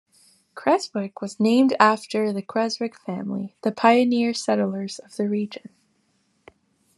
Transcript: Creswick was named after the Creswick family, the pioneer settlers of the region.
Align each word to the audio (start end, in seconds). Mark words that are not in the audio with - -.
Creswick 0.55 1.21
was 1.21 1.39
named 1.39 1.75
after 1.79 2.33
the 2.33 2.41
Creswick 2.41 2.97
family, 2.99 3.55
the 3.61 3.71
pioneer 3.71 4.33
settlers 4.33 4.97
of 4.97 5.15
the 5.15 5.29
region. 5.29 5.69